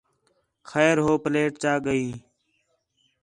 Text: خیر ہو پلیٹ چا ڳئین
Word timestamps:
خیر 0.69 0.95
ہو 1.05 1.11
پلیٹ 1.23 1.51
چا 1.61 1.73
ڳئین 1.85 2.11